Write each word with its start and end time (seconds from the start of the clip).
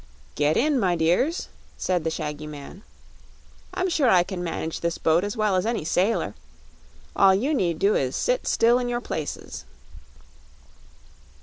"Get 0.33 0.57
in, 0.57 0.79
my 0.79 0.95
dears," 0.95 1.47
said 1.77 2.03
the 2.03 2.09
shaggy 2.09 2.47
man; 2.47 2.81
"I'm 3.71 3.87
sure 3.87 4.09
I 4.09 4.23
can 4.23 4.43
manage 4.43 4.79
this 4.79 4.97
boat 4.97 5.23
as 5.23 5.37
well 5.37 5.55
as 5.55 5.63
any 5.63 5.85
sailor. 5.85 6.33
All 7.15 7.35
you 7.35 7.53
need 7.53 7.77
do 7.77 7.93
is 7.93 8.15
sit 8.15 8.47
still 8.47 8.79
in 8.79 8.89
your 8.89 8.99
places." 9.01 9.63